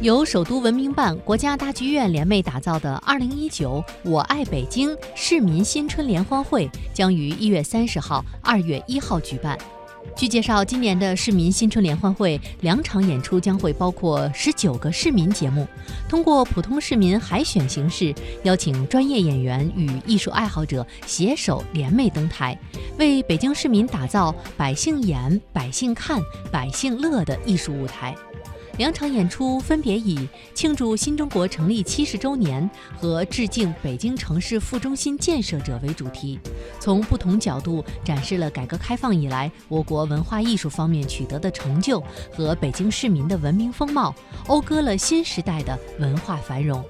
[0.00, 9.58] 由首都文明办、国家大剧院联袂打造的 2019“ 我爱北京”市民新春联欢会将于1月30号、2月1号举办。
[10.14, 15.66] 据介绍，今年的市民新春联欢会两场演出将会包括十九个市民节目，
[16.08, 22.56] 通过普通市民海选形式，邀请专业演员与艺术爱好者携手联袂登台，
[22.98, 26.22] 为北京市民打造百姓演、百姓看、
[26.52, 28.14] 百姓乐的艺术舞台。
[28.78, 36.38] 两场演出分别以庆祝新中国成立七十周年和致敬北京城市副中心建设者为主题，
[36.78, 42.00] 从不同角度展示了改革开放以来我国文化艺术方面取得的成就
[42.32, 44.14] 和北京市民的文明风貌，
[44.46, 46.82] 讴歌了新时代的文化繁荣。